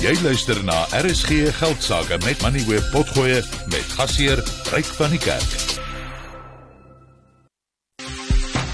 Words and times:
Jy 0.00 0.14
luister 0.24 0.56
na 0.64 0.86
RSG 0.96 1.50
Geldsaake 1.58 2.16
met 2.24 2.40
Money 2.40 2.62
Web 2.64 2.86
Potgoe 2.88 3.42
met 3.68 3.90
gasheer 3.98 4.40
Ryk 4.72 4.86
van 4.96 5.10
die 5.12 5.18
Kerk. 5.20 5.50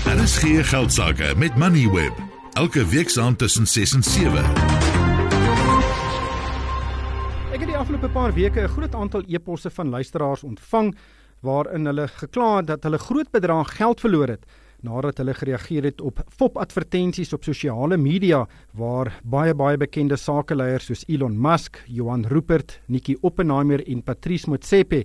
RSG 0.06 0.62
Geldsaake 0.70 1.32
met 1.34 1.56
Money 1.58 1.88
Web 1.90 2.20
elke 2.52 2.84
week 2.92 3.10
saand 3.10 3.38
tussen 3.38 3.66
6 3.66 3.94
en 3.98 4.06
7. 4.06 4.44
Ek 7.50 7.58
het 7.58 7.66
die 7.72 7.76
afgelope 7.76 8.12
paar 8.14 8.30
weke 8.38 8.62
'n 8.62 8.70
groot 8.76 8.94
aantal 8.94 9.26
e-posse 9.26 9.70
van 9.70 9.88
luisteraars 9.88 10.46
ontvang 10.46 10.94
waarin 11.42 11.86
hulle 11.86 12.06
gekla 12.08 12.56
het 12.56 12.66
dat 12.66 12.82
hulle 12.82 12.98
groot 12.98 13.30
bedrag 13.30 13.76
geld 13.76 14.00
verloor 14.00 14.28
het 14.28 14.46
nadat 14.86 15.20
hulle 15.20 15.34
gereageer 15.34 15.88
het 15.90 16.00
op 16.00 16.22
fop-advertensies 16.38 17.34
op 17.36 17.46
sosiale 17.46 17.98
media 18.00 18.44
waar 18.78 19.12
baie 19.24 19.54
baie 19.54 19.78
bekende 19.80 20.16
sakeleiers 20.16 20.86
soos 20.90 21.04
Elon 21.10 21.36
Musk, 21.36 21.82
Johan 21.86 22.26
Rupert, 22.30 22.78
Nikki 22.86 23.16
Oppenheimer 23.22 23.82
en 23.86 24.02
Patrice 24.02 24.50
Motsepe 24.50 25.04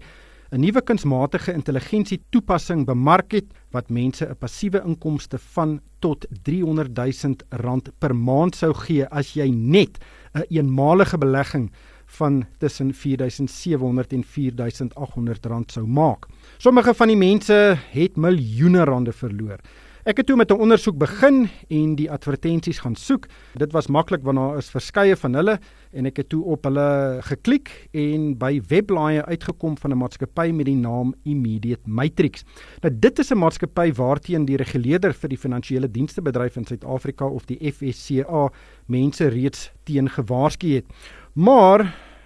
'n 0.51 0.59
nuwe 0.59 0.81
kunsmatige 0.83 1.53
intelligensie 1.55 2.17
toepassing 2.29 2.81
bemark 2.85 3.31
het 3.31 3.53
wat 3.71 3.89
mense 3.89 4.25
'n 4.25 4.35
passiewe 4.35 4.81
inkomste 4.83 5.37
van 5.39 5.79
tot 5.99 6.25
300 6.43 6.91
000 6.95 7.35
rand 7.49 7.89
per 7.99 8.15
maand 8.15 8.55
sou 8.55 8.73
gee 8.73 9.05
as 9.05 9.33
jy 9.33 9.47
net 9.49 9.97
'n 10.33 10.39
een 10.39 10.45
eenmalige 10.57 11.17
belegging 11.17 11.71
van 12.17 12.45
tussen 12.57 12.93
4700 12.93 14.13
en 14.13 14.23
4800 14.23 15.45
rand 15.45 15.71
sou 15.71 15.85
maak. 15.87 16.27
Sommige 16.57 16.93
van 16.93 17.07
die 17.07 17.17
mense 17.19 17.77
het 17.91 18.17
miljoene 18.17 18.83
rande 18.83 19.11
verloor. 19.15 19.59
Ek 20.01 20.17
het 20.17 20.25
toe 20.25 20.35
met 20.35 20.49
'n 20.49 20.57
ondersoek 20.57 20.97
begin 20.97 21.49
en 21.69 21.95
die 21.95 22.09
advertensies 22.11 22.79
gaan 22.79 22.95
soek. 22.95 23.27
Dit 23.53 23.71
was 23.71 23.87
maklik 23.87 24.23
want 24.23 24.37
daar 24.37 24.57
is 24.57 24.69
verskeie 24.69 25.15
van 25.15 25.33
hulle 25.33 25.59
en 25.91 26.05
ek 26.05 26.17
het 26.17 26.29
toe 26.29 26.43
op 26.43 26.63
hulle 26.63 27.19
geklik 27.21 27.87
en 27.91 28.37
by 28.37 28.61
webblaaie 28.67 29.25
uitgekom 29.25 29.77
van 29.77 29.91
'n 29.91 29.97
maatskappy 29.97 30.51
met 30.51 30.65
die 30.65 30.75
naam 30.75 31.13
Immediate 31.23 31.85
Matrix. 31.85 32.43
Nou 32.81 32.99
dit 32.99 33.19
is 33.19 33.31
'n 33.31 33.37
maatskappy 33.37 33.93
waarteen 33.93 34.45
die 34.45 34.57
reguleerder 34.57 35.13
vir 35.13 35.29
die 35.29 35.37
finansiële 35.37 35.91
dienste 35.91 36.21
bedryf 36.21 36.55
in 36.55 36.65
Suid-Afrika 36.65 37.25
of 37.25 37.45
die 37.45 37.71
FSCA 37.71 38.49
mense 38.87 39.27
reeds 39.27 39.71
teen 39.83 40.09
gewaarsku 40.09 40.67
het. 40.67 40.85
Maar 41.33 41.85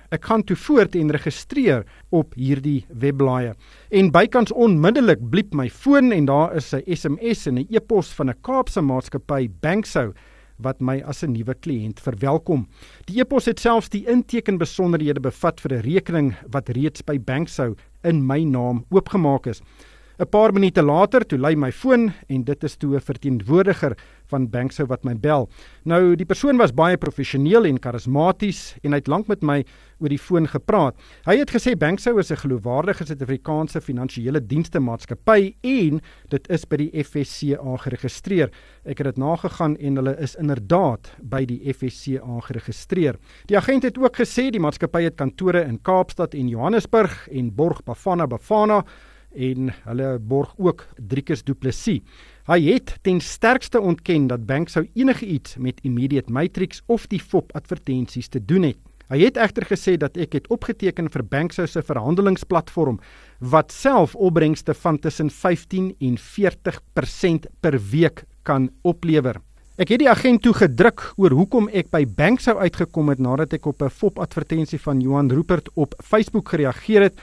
ek 0.10 0.26
gaan 0.26 0.44
toe 0.44 0.56
voort 0.58 0.96
en 0.98 1.12
registreer 1.14 1.84
op 2.10 2.34
hierdie 2.34 2.86
webblaaie. 2.90 3.52
En 3.94 4.10
bykans 4.12 4.54
onmiddellik 4.54 5.22
bliep 5.30 5.54
my 5.54 5.68
foon 5.70 6.12
en 6.12 6.26
daar 6.26 6.56
is 6.56 6.74
'n 6.74 6.82
SMS 6.96 7.46
en 7.48 7.60
'n 7.60 7.68
e-pos 7.70 8.14
van 8.14 8.30
'n 8.30 8.42
Kaapse 8.42 8.82
maatskappy 8.82 9.50
Banksou 9.62 10.14
wat 10.58 10.82
my 10.82 11.02
as 11.06 11.24
'n 11.24 11.32
nuwe 11.32 11.54
kliënt 11.54 12.00
verwelkom. 12.00 12.68
Die 13.06 13.20
e-pos 13.20 13.46
het 13.46 13.60
selfs 13.60 13.90
die 13.90 14.08
inteken 14.08 14.58
besonderhede 14.58 15.20
bevat 15.20 15.62
vir 15.62 15.74
'n 15.74 15.82
rekening 15.82 16.36
wat 16.52 16.70
reeds 16.70 17.02
by 17.04 17.20
Banksou 17.20 17.76
in 18.04 18.26
my 18.26 18.44
naam 18.44 18.86
oopgemaak 18.90 19.48
is. 19.48 19.62
'n 20.18 20.30
Paar 20.30 20.54
minute 20.54 20.82
later 20.82 21.26
toe 21.28 21.38
lui 21.38 21.56
my 21.56 21.72
foon 21.72 22.14
en 22.30 22.44
dit 22.44 22.64
is 22.64 22.78
toe 22.78 22.96
'n 22.96 23.02
verteenwoordiger 23.02 23.98
van 24.32 24.50
Banksou 24.50 24.88
wat 24.90 25.04
my 25.06 25.16
bel. 25.16 25.50
Nou 25.84 26.16
die 26.16 26.26
persoon 26.26 26.58
was 26.58 26.74
baie 26.76 26.98
professioneel 26.98 27.66
en 27.66 27.80
karismaties 27.80 28.76
en 28.84 28.94
hy 28.94 29.02
het 29.02 29.12
lank 29.12 29.28
met 29.32 29.44
my 29.46 29.64
oor 30.00 30.12
die 30.12 30.20
foon 30.20 30.48
gepraat. 30.50 30.98
Hy 31.26 31.38
het 31.40 31.54
gesê 31.54 31.76
Banksou 31.80 32.20
is 32.20 32.32
'n 32.32 32.42
geloofwaardige 32.44 33.06
Suid-Afrikaanse 33.06 33.82
finansiële 33.82 34.42
dienste 34.42 34.80
maatskappy 34.80 35.56
en 35.64 36.02
dit 36.30 36.50
is 36.50 36.66
by 36.66 36.78
die 36.78 37.04
FSCA 37.04 37.78
geregistreer. 37.78 38.50
Ek 38.86 38.98
het 38.98 39.08
dit 39.08 39.18
nagegaan 39.18 39.78
en 39.78 39.96
hulle 39.96 40.18
is 40.20 40.36
inderdaad 40.36 41.12
by 41.22 41.46
die 41.46 41.74
FSCA 41.74 42.40
geregistreer. 42.40 43.16
Die 43.48 43.58
agent 43.58 43.84
het 43.84 43.98
ook 43.98 44.16
gesê 44.16 44.50
die 44.52 44.60
maatskappy 44.60 45.04
het 45.04 45.16
kantore 45.16 45.64
in 45.64 45.82
Kaapstad 45.82 46.34
en 46.34 46.48
Johannesburg 46.48 47.28
en 47.32 47.56
borg 47.56 47.84
Bafana 47.84 48.28
Bafana 48.28 48.84
en 49.36 49.72
hulle 49.84 50.20
borg 50.20 50.54
ook 50.58 50.88
Driekers 50.96 51.44
Du 51.44 51.54
Plessis. 51.54 52.02
Hy 52.46 52.60
het 52.62 52.92
ten 53.02 53.18
sterkste 53.26 53.80
ontken 53.82 54.28
dat 54.30 54.44
bank 54.46 54.70
sou 54.70 54.84
enige 54.94 55.26
iets 55.26 55.56
met 55.58 55.80
Immediate 55.82 56.30
Matrix 56.32 56.84
of 56.86 57.08
die 57.10 57.18
FOP 57.20 57.50
advertensies 57.58 58.28
te 58.30 58.38
doen 58.38 58.68
het. 58.70 58.78
Hy 59.10 59.18
het 59.24 59.40
egter 59.42 59.66
gesê 59.66 59.96
dat 59.98 60.14
ek 60.22 60.38
het 60.38 60.50
opgeteken 60.54 61.10
vir 61.10 61.24
Banksou 61.26 61.66
se 61.66 61.82
verhandelingsplatform 61.82 63.00
wat 63.42 63.74
self 63.74 64.14
opbrengste 64.14 64.76
van 64.78 65.00
tussen 65.02 65.32
15 65.34 65.96
en 65.98 66.20
40% 66.22 67.50
per 67.66 67.80
week 67.90 68.24
kan 68.46 68.70
oplewer. 68.86 69.42
Ek 69.82 69.90
het 69.90 70.04
die 70.06 70.10
agent 70.10 70.44
toe 70.46 70.54
gedruk 70.54 71.02
oor 71.18 71.34
hoekom 71.34 71.66
ek 71.74 71.90
by 71.90 72.04
Banksou 72.06 72.60
uitgekom 72.62 73.10
het 73.10 73.26
nadat 73.26 73.58
ek 73.58 73.66
op 73.66 73.82
'n 73.82 73.90
FOP 73.90 74.20
advertensie 74.20 74.80
van 74.80 75.02
Johan 75.02 75.32
Rupert 75.34 75.70
op 75.74 75.98
Facebook 75.98 76.50
gereageer 76.50 77.10
het. 77.10 77.18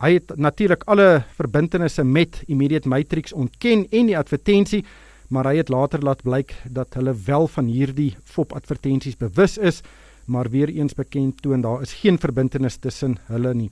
Hy 0.00 0.14
het 0.16 0.30
natuurlik 0.40 0.86
alle 0.88 1.22
verbintenisse 1.36 2.00
met 2.04 2.38
Immediate 2.48 2.88
Matrix 2.88 3.34
ontken 3.36 3.82
en 3.90 4.06
die 4.08 4.16
advertensie, 4.16 4.80
maar 5.28 5.44
hy 5.50 5.58
het 5.58 5.68
later 5.68 6.00
laat 6.00 6.22
blyk 6.24 6.54
dat 6.72 6.96
hulle 6.96 7.12
wel 7.26 7.44
van 7.52 7.68
hierdie 7.68 8.14
fop 8.24 8.54
advertensies 8.56 9.18
bewus 9.20 9.58
is, 9.58 9.82
maar 10.24 10.48
weer 10.48 10.72
eens 10.72 10.96
bekend 10.96 11.42
toon 11.42 11.60
daar 11.60 11.82
is 11.84 11.92
geen 12.00 12.16
verbintenis 12.18 12.78
tussen 12.80 13.18
hulle 13.28 13.52
nie. 13.54 13.68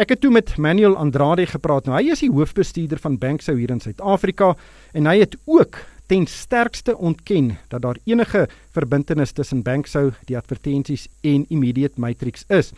Ek 0.00 0.14
het 0.14 0.22
toe 0.24 0.30
met 0.32 0.54
Manuel 0.56 0.96
Andrade 0.96 1.44
gepraat. 1.46 1.84
Nou 1.84 1.98
hy 1.98 2.08
is 2.12 2.24
die 2.24 2.32
hoofbestuurder 2.32 3.00
van 3.02 3.18
Banksou 3.20 3.58
hier 3.58 3.72
in 3.74 3.80
Suid-Afrika 3.80 4.54
en 4.96 5.08
hy 5.10 5.18
het 5.26 5.36
ook 5.44 5.76
ten 6.06 6.26
sterkste 6.30 6.96
ontken 6.96 7.56
dat 7.68 7.82
daar 7.82 7.98
enige 8.04 8.46
verbintenis 8.72 9.32
tussen 9.32 9.62
Banksou, 9.62 10.12
die 10.24 10.36
advertensies 10.38 11.08
en 11.20 11.44
Immediate 11.48 12.00
Matrix 12.00 12.44
is. 12.48 12.72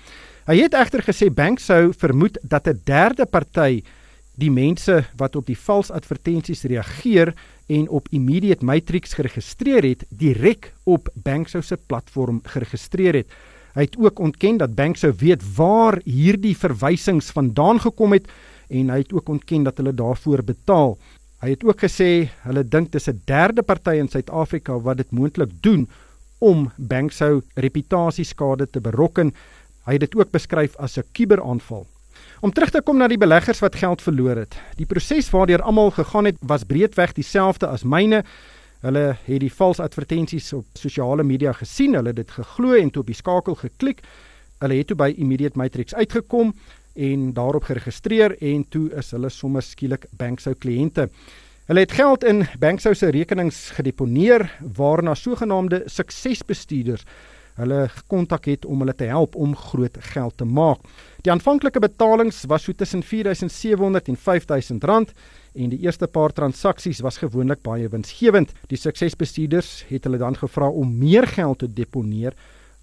Hy 0.48 0.62
het 0.62 0.72
egter 0.72 1.02
gesê 1.04 1.26
Bank 1.28 1.60
sou 1.60 1.90
vermoed 1.92 2.38
dat 2.40 2.68
'n 2.68 2.80
derde 2.84 3.26
party 3.26 3.82
die 4.34 4.50
mense 4.50 5.04
wat 5.16 5.36
op 5.36 5.46
die 5.46 5.58
vals 5.58 5.90
advertensies 5.90 6.62
reageer 6.62 7.34
en 7.66 7.88
op 7.88 8.08
Immediate 8.10 8.64
Matrix 8.64 9.12
geregistreer 9.12 9.84
het, 9.84 10.04
direk 10.08 10.72
op 10.84 11.08
Banksou 11.14 11.62
se 11.62 11.76
platform 11.76 12.40
geregistreer 12.44 13.14
het. 13.14 13.26
Hy 13.74 13.82
het 13.82 13.98
ook 13.98 14.18
ontken 14.18 14.56
dat 14.56 14.74
Banksou 14.74 15.12
weet 15.18 15.42
waar 15.56 16.00
hierdie 16.04 16.56
verwysings 16.56 17.30
vandaan 17.30 17.80
gekom 17.80 18.12
het 18.12 18.26
en 18.68 18.88
hy 18.88 18.98
het 18.98 19.12
ook 19.12 19.28
ontken 19.28 19.62
dat 19.62 19.76
hulle 19.76 19.92
daarvoor 19.92 20.42
betaal. 20.42 20.98
Hy 21.40 21.50
het 21.50 21.64
ook 21.64 21.80
gesê 21.80 22.30
hulle 22.42 22.64
dink 22.64 22.92
dis 22.92 23.08
'n 23.08 23.20
derde 23.24 23.62
party 23.62 24.00
in 24.00 24.08
Suid-Afrika 24.08 24.80
wat 24.80 24.96
dit 24.96 25.10
moontlik 25.10 25.50
doen 25.60 25.88
om 26.38 26.70
Banksou 26.76 27.42
reputasieskade 27.54 28.70
te 28.70 28.80
berokken 28.80 29.34
Hy 29.88 29.96
het 29.96 30.04
dit 30.04 30.18
ook 30.20 30.30
beskryf 30.30 30.76
as 30.76 30.98
'n 30.98 31.04
kuberaanval. 31.12 31.86
Om 32.40 32.52
terug 32.52 32.70
te 32.70 32.82
kom 32.82 32.98
na 32.98 33.08
die 33.08 33.18
beleggers 33.18 33.58
wat 33.58 33.74
geld 33.74 34.02
verloor 34.02 34.36
het. 34.36 34.54
Die 34.76 34.86
proses 34.86 35.30
waardeur 35.30 35.62
almal 35.62 35.90
gegaan 35.90 36.24
het 36.24 36.36
was 36.40 36.64
breedweg 36.64 37.12
dieselfde 37.12 37.66
as 37.66 37.82
myne. 37.82 38.24
Hulle 38.80 39.16
het 39.24 39.40
die 39.40 39.52
vals 39.52 39.80
advertensies 39.80 40.52
op 40.52 40.64
sosiale 40.74 41.22
media 41.22 41.52
gesien, 41.52 41.94
hulle 41.94 42.08
het 42.08 42.16
dit 42.16 42.30
geglo 42.30 42.74
en 42.74 42.90
toe 42.90 43.00
op 43.00 43.06
die 43.06 43.14
skakel 43.14 43.54
geklik. 43.54 44.02
Hulle 44.58 44.74
het 44.74 44.86
toe 44.86 44.96
by 44.96 45.14
Immediate 45.16 45.58
Matrix 45.58 45.94
uitgekom 45.94 46.54
en 46.94 47.32
daarop 47.32 47.64
geregistreer 47.64 48.36
en 48.42 48.68
toe 48.68 48.90
is 48.94 49.10
hulle 49.10 49.28
sommer 49.28 49.62
skielik 49.62 50.06
Banksou 50.10 50.54
kliënte. 50.54 51.08
Hulle 51.66 51.80
het 51.80 51.92
geld 51.92 52.24
in 52.24 52.46
Banksou 52.58 52.94
se 52.94 53.10
rekenings 53.10 53.70
gedeponeer 53.70 54.50
waarna 54.76 55.14
sogenaamde 55.14 55.82
suksesbestuurders 55.86 57.04
hulle 57.58 57.86
gekontak 57.92 58.46
het 58.50 58.66
om 58.66 58.82
hulle 58.82 58.94
te 58.94 59.08
help 59.10 59.36
om 59.36 59.56
groot 59.56 59.96
geld 60.12 60.36
te 60.38 60.46
maak. 60.46 60.82
Die 61.26 61.32
aanvanklike 61.32 61.80
betalings 61.82 62.44
was 62.50 62.64
so 62.66 62.72
tussen 62.72 63.02
4700 63.02 64.08
en 64.08 64.16
5000 64.16 64.84
rand 64.84 65.12
en 65.58 65.72
die 65.72 65.80
eerste 65.82 66.06
paar 66.06 66.32
transaksies 66.32 67.02
was 67.02 67.18
gewoonlik 67.18 67.64
baie 67.66 67.88
winsgewend. 67.90 68.52
Die 68.70 68.78
suksesbestuurders 68.78 69.88
het 69.88 70.06
hulle 70.06 70.20
dan 70.22 70.38
gevra 70.38 70.68
om 70.70 70.94
meer 71.00 71.26
geld 71.26 71.64
te 71.64 71.72
deponeer 71.72 72.36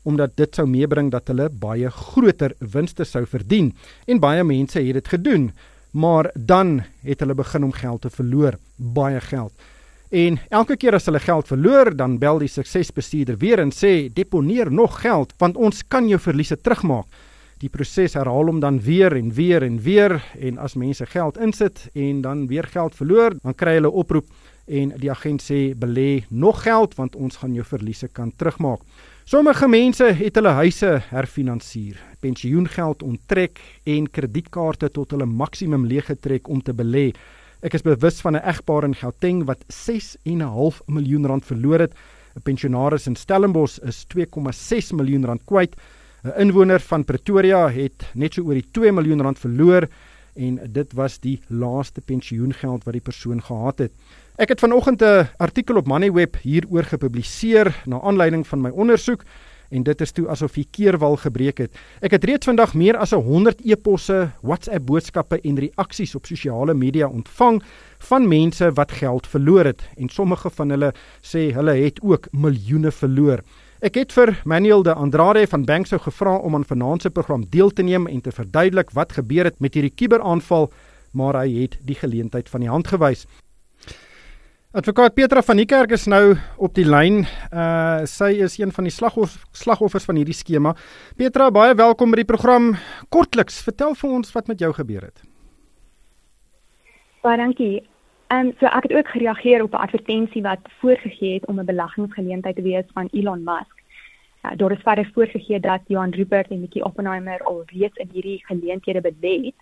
omdat 0.06 0.36
dit 0.38 0.54
sou 0.54 0.68
meebring 0.70 1.08
dat 1.10 1.32
hulle 1.32 1.48
baie 1.50 1.90
groter 1.90 2.54
winste 2.60 3.08
sou 3.10 3.24
verdien 3.26 3.72
en 4.06 4.22
baie 4.22 4.44
mense 4.46 4.78
het 4.78 5.00
dit 5.00 5.08
gedoen. 5.16 5.50
Maar 5.96 6.30
dan 6.36 6.82
het 7.08 7.24
hulle 7.24 7.34
begin 7.34 7.64
om 7.64 7.72
geld 7.74 8.04
te 8.04 8.12
verloor, 8.12 8.60
baie 8.76 9.22
geld. 9.24 9.54
En 10.10 10.38
elke 10.50 10.78
keer 10.78 10.94
as 10.94 11.06
hulle 11.10 11.20
geld 11.20 11.48
verloor, 11.48 11.96
dan 11.98 12.20
bel 12.22 12.40
die 12.40 12.52
suksesbestuurder 12.52 13.38
weer 13.42 13.60
en 13.60 13.72
sê 13.74 14.10
deponeer 14.14 14.72
nog 14.72 15.02
geld 15.02 15.34
want 15.42 15.58
ons 15.58 15.82
kan 15.88 16.08
jou 16.08 16.20
verliese 16.22 16.58
terugmaak. 16.62 17.08
Die 17.64 17.72
proses 17.72 18.14
herhaal 18.14 18.52
hom 18.52 18.60
dan 18.60 18.82
weer 18.84 19.16
en 19.16 19.32
weer 19.34 19.64
en 19.64 19.80
weer 19.82 20.20
en 20.38 20.58
as 20.60 20.76
mense 20.76 21.06
geld 21.08 21.38
insit 21.42 21.88
en 21.96 22.22
dan 22.22 22.48
weer 22.48 22.68
geld 22.68 22.96
verloor, 22.96 23.38
dan 23.42 23.56
kry 23.56 23.78
hulle 23.80 23.90
oproep 23.90 24.28
en 24.66 24.92
die 25.00 25.12
agent 25.14 25.44
sê 25.46 25.60
belê 25.78 26.26
nog 26.30 26.64
geld 26.66 26.96
want 26.98 27.16
ons 27.16 27.38
gaan 27.42 27.54
jou 27.56 27.66
verliese 27.66 28.10
kan 28.12 28.32
terugmaak. 28.36 28.82
Sommige 29.26 29.68
mense 29.68 30.06
het 30.20 30.36
hulle 30.38 30.54
huise 30.60 30.92
herfinansier, 31.10 31.98
pensioengeld 32.22 33.02
onttrek 33.04 33.62
en 33.90 34.10
kredietkaarte 34.12 34.92
tot 34.94 35.16
hulle 35.16 35.26
maksimum 35.26 35.88
leeggetrek 35.90 36.50
om 36.50 36.62
te 36.62 36.74
belê. 36.74 37.08
Ek 37.66 37.74
is 37.74 37.82
bewus 37.82 38.20
van 38.22 38.36
'n 38.38 38.46
egpaar 38.46 38.84
in 38.86 38.94
Gauteng 38.94 39.46
wat 39.46 39.64
6 39.68 40.18
en 40.24 40.38
'n 40.38 40.54
half 40.54 40.82
miljoen 40.86 41.26
rand 41.26 41.46
verloor 41.46 41.80
het. 41.80 41.94
'n 42.36 42.42
Pensionaris 42.44 43.08
in 43.08 43.16
Stellenbosch 43.16 43.80
is 43.82 44.06
2,6 44.06 44.92
miljoen 44.92 45.26
rand 45.26 45.42
kwyt. 45.46 45.74
'n 46.24 46.34
Inwoner 46.38 46.80
van 46.80 47.04
Pretoria 47.04 47.70
het 47.70 48.06
net 48.14 48.34
so 48.34 48.44
oor 48.44 48.54
die 48.54 48.68
2 48.72 48.92
miljoen 48.92 49.22
rand 49.22 49.40
verloor 49.40 49.88
en 50.36 50.60
dit 50.72 50.94
was 50.94 51.20
die 51.20 51.42
laaste 51.48 52.02
pensioengeld 52.02 52.84
wat 52.84 52.94
die 52.94 53.02
persoon 53.02 53.42
gehad 53.42 53.78
het. 53.80 53.92
Ek 54.38 54.50
het 54.50 54.60
vanoggend 54.60 55.02
'n 55.02 55.28
artikel 55.38 55.78
op 55.78 55.88
Moneyweb 55.88 56.38
hieroor 56.42 56.84
gepubliseer 56.84 57.82
na 57.86 58.00
aanleiding 58.02 58.48
van 58.48 58.62
my 58.62 58.70
ondersoek 58.70 59.24
en 59.70 59.84
dit 59.84 60.02
is 60.02 60.12
toe 60.12 60.28
asof 60.30 60.54
die 60.58 60.68
keerwal 60.72 61.18
gebreek 61.22 61.64
het. 61.66 61.76
Ek 62.02 62.16
het 62.18 62.24
reeds 62.24 62.50
vandag 62.50 62.74
meer 62.74 62.98
as 62.98 63.12
100 63.16 63.64
e-posse, 63.66 64.32
WhatsApp 64.42 64.86
boodskappe 64.86 65.40
en 65.44 65.60
reaksies 65.60 66.16
op 66.16 66.26
sosiale 66.26 66.74
media 66.74 67.08
ontvang 67.08 67.62
van 68.10 68.28
mense 68.28 68.72
wat 68.78 68.92
geld 68.92 69.28
verloor 69.28 69.66
het 69.72 69.86
en 69.98 70.10
sommige 70.10 70.50
van 70.50 70.74
hulle 70.76 70.92
sê 71.22 71.52
hulle 71.56 71.78
het 71.80 72.02
ook 72.04 72.28
miljoene 72.32 72.92
verloor. 72.92 73.44
Ek 73.86 74.00
het 74.00 74.14
vir 74.16 74.32
Manuel 74.48 74.84
de 74.88 74.94
Andrade 74.94 75.44
van 75.52 75.66
Banksou 75.66 76.00
gevra 76.00 76.38
om 76.38 76.56
aan 76.56 76.66
vanaand 76.66 77.02
se 77.02 77.10
program 77.10 77.44
deel 77.50 77.70
te 77.70 77.84
neem 77.84 78.08
en 78.08 78.22
te 78.22 78.32
verduidelik 78.32 78.94
wat 78.96 79.14
gebeur 79.14 79.46
het 79.46 79.60
met 79.60 79.76
hierdie 79.76 79.94
kuberaanval, 79.94 80.72
maar 81.12 81.42
hy 81.44 81.62
het 81.62 81.76
die 81.86 81.98
geleentheid 82.00 82.50
van 82.50 82.64
die 82.64 82.72
hand 82.72 82.88
gewys. 82.88 83.26
Advokaat 84.76 85.14
Petra 85.16 85.40
van 85.40 85.56
die 85.56 85.66
Kerk 85.72 85.94
is 85.96 86.04
nou 86.04 86.34
op 86.60 86.74
die 86.76 86.84
lyn. 86.84 87.22
Uh 87.48 88.04
sy 88.12 88.34
is 88.44 88.58
een 88.60 88.74
van 88.76 88.84
die 88.84 88.92
slagoff 88.92 89.38
slagoffers 89.56 90.04
van 90.04 90.18
hierdie 90.20 90.36
skema. 90.36 90.74
Petra, 91.16 91.48
baie 91.48 91.78
welkom 91.80 92.12
by 92.12 92.20
die 92.20 92.28
program. 92.28 92.74
Kortliks, 93.08 93.62
vertel 93.64 93.96
vir 93.96 94.18
ons 94.18 94.34
wat 94.36 94.52
met 94.52 94.60
jou 94.60 94.74
gebeur 94.76 95.06
het. 95.08 95.24
Baie 97.24 97.40
dankie. 97.40 97.86
Ehm 98.28 98.50
um, 98.50 98.52
so 98.60 98.68
ek 98.68 98.90
het 98.90 98.98
ook 98.98 99.14
gereageer 99.16 99.64
op 99.64 99.80
'n 99.80 99.86
advertensie 99.88 100.44
wat 100.44 100.68
voorgegee 100.82 101.40
het 101.40 101.48
om 101.48 101.60
'n 101.60 101.72
beleggingsgeleentheid 101.72 102.56
te 102.56 102.68
wees 102.68 102.92
van 102.94 103.08
Elon 103.14 103.44
Musk. 103.44 103.80
Uh, 104.44 104.52
daar 104.58 104.72
is 104.72 104.84
verder 104.84 105.10
voorgegee 105.14 105.60
dat 105.60 105.88
Johan 105.88 106.12
Rupert 106.12 106.52
en 106.52 106.60
Mickey 106.60 106.82
Oppenheimer 106.82 107.40
al 107.44 107.64
reeds 107.66 107.96
in 107.96 108.10
hierdie 108.12 108.44
geleenthede 108.46 109.02
belê 109.02 109.46
het. 109.46 109.60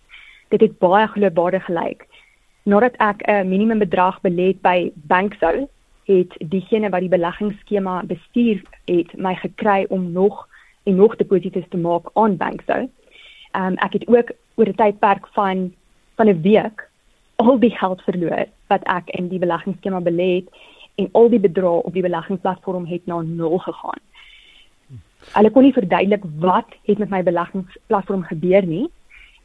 Dit 0.49 0.61
het 0.61 0.77
baie 0.79 1.07
geloofwaardig 1.07 1.65
gelyk 1.65 2.07
nadat 2.63 2.95
ek 2.97 3.27
'n 3.27 3.47
minimumbedrag 3.47 4.21
belê 4.21 4.47
het 4.47 4.61
by 4.61 4.91
Banksou, 4.95 5.67
het 6.05 6.31
diegene 6.37 6.89
wat 6.89 6.99
die 6.99 7.09
beleggingsskema 7.09 8.03
bestuur 8.03 8.63
het 8.85 9.17
my 9.17 9.35
gekry 9.35 9.85
om 9.89 10.11
nog 10.11 10.47
en 10.83 10.95
nog 10.95 11.15
deposito's 11.15 11.67
te 11.69 11.77
maak 11.77 12.09
aan 12.13 12.37
Banksou. 12.37 12.89
Um, 13.55 13.75
ek 13.75 13.93
het 13.93 14.07
ook 14.07 14.31
oor 14.55 14.67
'n 14.67 14.75
tydperk 14.75 15.27
van 15.27 15.73
van 16.15 16.27
'n 16.27 16.41
week 16.41 16.89
al 17.35 17.59
die 17.59 17.75
geld 17.77 18.01
verloor 18.01 18.45
wat 18.67 18.83
ek 18.83 19.09
in 19.09 19.27
die 19.27 19.39
beleggingsskema 19.39 19.99
belê 20.01 20.35
het 20.35 20.47
en 20.95 21.09
al 21.11 21.29
die 21.29 21.39
bedrae 21.39 21.83
op 21.83 21.93
die 21.93 22.01
beleggingsplatform 22.01 22.85
het 22.85 23.05
na 23.05 23.21
nul 23.21 23.57
gegaan. 23.57 24.01
Hulle 25.33 25.51
kon 25.51 25.63
nie 25.63 25.73
verduidelik 25.73 26.23
wat 26.39 26.67
het 26.85 26.97
met 26.97 27.09
my 27.09 27.23
beleggingsplatform 27.23 28.23
gebeur 28.23 28.65
nie 28.65 28.89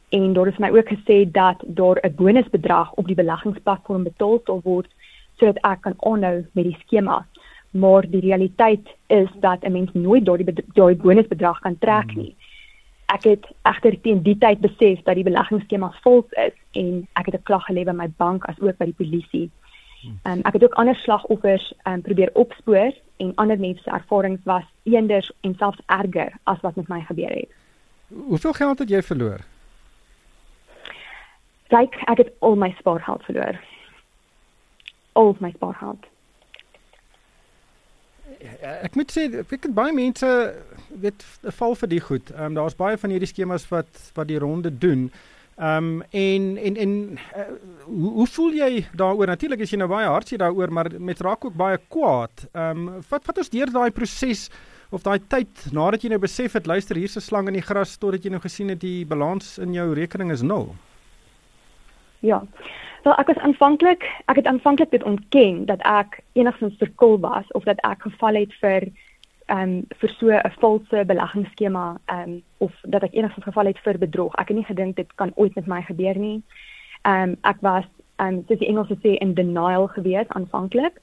en 0.09 0.33
daar 0.33 0.47
is 0.47 0.57
my 0.57 0.69
ook 0.69 0.89
gesê 0.89 1.31
dat 1.31 1.63
daar 1.67 1.97
'n 2.01 2.15
bonusbedrag 2.15 2.93
op 2.93 3.05
die 3.05 3.15
beleggingsplatform 3.15 4.03
betaal 4.03 4.41
sal 4.45 4.61
word 4.63 4.87
sodat 5.37 5.57
ek 5.61 5.81
kan 5.81 5.93
aanhou 5.99 6.45
met 6.51 6.63
die 6.63 6.77
skema. 6.79 7.25
Maar 7.71 8.09
die 8.09 8.21
realiteit 8.21 8.87
is 9.07 9.29
dat 9.39 9.63
'n 9.63 9.71
mens 9.71 9.89
nooit 9.93 10.25
daardie 10.25 10.53
daai 10.73 10.95
bonusbedrag 10.95 11.59
kan 11.59 11.77
trek 11.77 12.15
nie. 12.15 12.35
Ek 13.05 13.23
het 13.23 13.45
egter 13.61 14.01
teen 14.01 14.21
die 14.21 14.37
tyd 14.37 14.59
besef 14.59 15.01
dat 15.03 15.15
die 15.15 15.23
beleggingsskema 15.23 15.93
vals 16.01 16.25
is 16.29 16.53
en 16.71 17.07
ek 17.13 17.25
het 17.25 17.35
'n 17.35 17.43
klag 17.43 17.65
gelê 17.65 17.83
by 17.83 17.91
my 17.91 18.09
bank 18.17 18.45
as 18.45 18.59
ook 18.59 18.77
by 18.77 18.85
die 18.85 18.99
polisie. 19.05 19.49
Um, 20.23 20.39
ek 20.43 20.53
het 20.53 20.63
ook 20.63 20.73
ander 20.73 20.95
slagoffers 20.95 21.73
um, 21.83 22.01
probeer 22.01 22.29
opspoor 22.33 22.93
en 23.17 23.35
ander 23.35 23.59
mense 23.59 23.83
se 23.83 23.89
ervarings 23.89 24.43
was 24.43 24.63
eenders 24.83 25.31
en 25.41 25.55
selfs 25.55 25.79
erger 25.85 26.33
as 26.43 26.61
wat 26.61 26.75
met 26.75 26.87
my 26.87 27.01
gebeur 27.01 27.29
het. 27.29 27.49
Hoeveel 28.07 28.53
geld 28.53 28.79
het 28.79 28.89
jy 28.89 29.01
verloor? 29.01 29.39
Kyk, 31.69 31.95
ek 32.09 32.17
het 32.23 32.31
al 32.45 32.55
my 32.57 32.71
spaargeld 32.79 33.23
verloor. 33.27 33.59
Al 35.19 35.35
my 35.39 35.51
spaargeld. 35.55 36.07
Ja, 38.39 38.71
ek 38.85 38.95
moet 38.95 39.11
sê 39.13 39.25
ek 39.41 39.65
het 39.67 39.73
baie 39.75 39.93
mense 39.93 40.29
weet 41.03 41.25
val 41.59 41.75
vir 41.81 41.91
die 41.91 42.01
goed. 42.01 42.31
Ehm 42.35 42.51
um, 42.51 42.57
daar's 42.57 42.77
baie 42.77 42.97
van 42.97 43.13
hierdie 43.13 43.29
skemas 43.29 43.67
wat 43.69 44.11
wat 44.15 44.29
die 44.29 44.39
ronde 44.41 44.71
doen. 44.71 45.09
Ehm 45.59 45.99
um, 45.99 46.03
en 46.09 46.57
en 46.57 46.75
en 46.85 46.93
uh, 47.17 47.45
hoe, 47.85 48.11
hoe 48.21 48.27
voel 48.27 48.53
jy 48.61 48.71
daaroor? 48.95 49.27
Natuurlik 49.27 49.59
is 49.65 49.73
jy 49.73 49.81
nou 49.81 49.89
baie 49.91 50.07
hartseer 50.07 50.39
daaroor, 50.39 50.71
maar 50.73 50.89
met 50.97 51.21
raak 51.21 51.45
ook 51.45 51.57
baie 51.57 51.77
kwaad. 51.87 52.45
Ehm 52.53 52.87
um, 52.87 53.01
wat 53.09 53.25
wat 53.25 53.41
ons 53.43 53.53
deur 53.53 53.73
daai 53.73 53.91
proses 53.91 54.47
of 54.89 55.03
daai 55.05 55.19
tyd 55.27 55.65
nadat 55.75 56.01
jy 56.01 56.09
nou 56.09 56.21
besef 56.21 56.55
het 56.57 56.65
luister 56.65 56.95
hier's 56.95 57.17
'n 57.17 57.21
slang 57.21 57.47
in 57.47 57.59
die 57.59 57.67
gras 57.69 57.97
totdat 57.97 58.23
jy 58.23 58.31
nou 58.31 58.41
gesien 58.41 58.69
het 58.69 58.79
die 58.81 59.05
balans 59.05 59.57
in 59.57 59.73
jou 59.73 59.93
rekening 59.93 60.31
is 60.31 60.41
nul. 60.41 60.73
Ja. 62.19 62.43
Wel 63.03 63.15
ek 63.15 63.27
was 63.27 63.37
aanvanklik, 63.37 64.03
ek 64.25 64.35
het 64.35 64.45
aanvanklik 64.45 64.91
dit 64.91 65.03
ontken 65.03 65.65
dat 65.65 65.81
ek 65.81 66.19
enigstens 66.33 66.75
verkul 66.77 67.19
was 67.19 67.47
of 67.51 67.63
dat 67.63 67.79
ek 67.87 68.01
geval 68.01 68.35
het 68.35 68.53
vir 68.59 68.89
ehm 69.49 69.61
um, 69.61 69.85
vir 69.97 70.09
so 70.09 70.27
'n 70.29 70.51
valse 70.59 71.05
beleggingsskema 71.05 71.97
ehm 72.05 72.29
um, 72.29 72.43
of 72.57 72.73
dat 72.81 73.03
ek 73.03 73.13
enigstens 73.13 73.45
geval 73.45 73.65
het 73.65 73.79
vir 73.79 73.97
bedrog. 73.97 74.35
Ek 74.35 74.47
het 74.47 74.57
nie 74.57 74.65
gedink 74.65 74.95
dit 74.95 75.15
kan 75.15 75.31
ooit 75.35 75.55
met 75.55 75.67
my 75.67 75.81
gebeur 75.81 76.17
nie. 76.17 76.43
Ehm 77.01 77.29
um, 77.29 77.37
ek 77.41 77.57
was 77.61 77.85
ehm 78.15 78.27
um, 78.27 78.43
dis 78.47 78.59
die 78.59 78.67
Engelse 78.67 78.97
sê 79.01 79.17
in 79.17 79.33
denial 79.33 79.87
gewees 79.87 80.27
aanvanklik. 80.27 81.01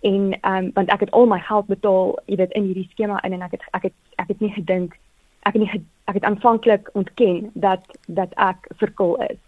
En 0.00 0.38
ehm 0.40 0.64
um, 0.64 0.70
want 0.74 0.90
ek 0.90 1.00
het 1.00 1.10
al 1.10 1.26
my 1.26 1.40
geld 1.40 1.66
betaal, 1.66 2.18
jy 2.26 2.36
weet 2.36 2.52
in 2.52 2.64
hierdie 2.64 2.88
skema 2.90 3.22
in 3.22 3.32
en 3.32 3.42
ek 3.42 3.50
het 3.50 3.62
ek 3.70 3.82
het 3.82 3.94
ek 4.16 4.28
het 4.28 4.40
nie 4.40 4.52
gedink 4.52 4.98
ek 5.44 5.52
het 5.52 5.62
nie 5.62 5.84
ek 6.04 6.14
het 6.14 6.24
aanvanklik 6.24 6.90
ontken 6.92 7.50
dat 7.54 7.98
dat 8.06 8.32
ek 8.34 8.68
verkul 8.76 9.16
is 9.22 9.40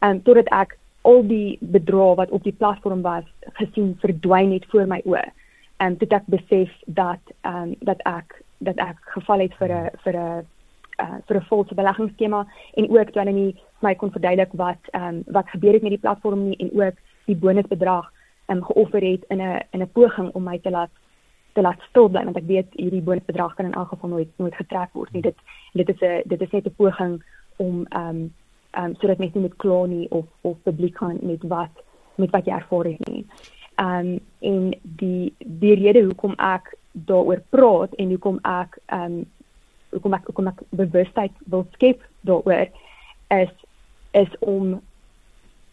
um, 0.00 0.22
totdat 0.22 0.48
ek 0.48 0.78
al 1.02 1.22
die 1.26 1.58
bedrae 1.60 2.14
wat 2.14 2.30
op 2.30 2.42
die 2.44 2.52
platform 2.52 3.02
was 3.02 3.24
gesien 3.58 3.96
verdwyn 4.00 4.52
het 4.52 4.66
voor 4.72 4.86
my 4.86 5.00
oë. 5.04 5.24
En 5.80 5.92
um, 5.92 5.98
dit 5.98 6.12
ek 6.12 6.26
besef 6.26 6.70
dat 6.86 7.20
ehm 7.40 7.72
um, 7.72 7.74
dat 7.80 8.00
ek 8.04 8.42
dat 8.58 8.76
ek 8.76 8.96
geval 9.16 9.40
het 9.40 9.54
vir 9.54 9.72
'n 9.72 9.90
vir 10.04 10.16
'n 10.16 10.46
uh, 11.00 11.18
vir 11.26 11.36
'n 11.36 11.48
valse 11.48 11.74
beleggingsskema 11.74 12.46
en 12.74 12.90
ook 12.90 13.10
toe 13.10 13.22
hulle 13.22 13.32
nie 13.32 13.56
my 13.80 13.94
kon 13.94 14.12
verduidelik 14.12 14.52
wat 14.52 14.82
ehm 14.90 15.04
um, 15.04 15.22
wat 15.26 15.48
gebeur 15.48 15.72
het 15.72 15.82
met 15.82 15.90
die 15.96 16.04
platform 16.06 16.48
nie 16.48 16.56
en 16.56 16.70
ook 16.72 16.96
die 17.24 17.36
bonusbedrag 17.36 18.12
ehm 18.46 18.56
um, 18.56 18.64
geoffer 18.64 19.02
het 19.02 19.24
in 19.28 19.40
'n 19.40 19.60
in 19.70 19.80
'n 19.82 19.92
poging 19.92 20.30
om 20.34 20.42
my 20.42 20.58
te 20.58 20.70
laat 20.70 20.90
te 21.52 21.60
laat 21.60 21.80
stil 21.88 22.08
bly 22.08 22.24
want 22.24 22.36
ek 22.36 22.46
weet 22.46 22.68
hierdie 22.72 23.02
bonusbedrag 23.02 23.54
kan 23.54 23.66
in 23.66 23.74
elk 23.74 23.88
geval 23.88 24.08
nooit 24.08 24.28
nooit 24.36 24.54
getrek 24.54 24.92
word 24.92 25.12
nie. 25.12 25.22
Dit 25.22 25.36
dit 25.72 25.88
is 25.88 26.00
'n 26.00 26.22
dit 26.24 26.40
is 26.40 26.50
net 26.50 26.66
'n 26.66 26.74
poging 26.76 27.22
om 27.56 27.86
ehm 27.88 28.08
um, 28.08 28.34
um, 28.78 28.94
sodat 28.98 29.18
mense 29.18 29.38
nie 29.38 29.48
met 29.48 29.56
kla 29.56 29.84
nie 29.86 30.08
of 30.10 30.26
of 30.40 30.58
publiek 30.62 30.98
gaan 30.98 31.18
met 31.22 31.42
wat 31.42 31.82
met 32.20 32.30
wat 32.30 32.46
jy 32.46 32.54
ervaar 32.54 32.90
het 32.92 33.08
nie. 33.08 33.24
Um 33.80 34.18
en 34.38 34.74
die 34.82 35.32
die 35.38 35.74
rede 35.74 36.04
hoekom 36.04 36.34
ek 36.36 36.74
daaroor 36.92 37.42
praat 37.54 37.94
en 37.94 38.12
hoekom 38.14 38.38
ek 38.42 38.78
um 38.92 39.22
hoekom 39.90 40.14
ek 40.14 40.28
hoekom 40.30 40.50
ek 40.52 40.62
bewustheid 40.70 41.32
wil 41.52 41.66
skep 41.72 42.04
daaroor 42.28 42.68
is 43.30 43.54
is 44.18 44.36
om 44.40 44.80